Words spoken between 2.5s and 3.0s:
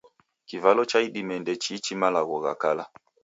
kala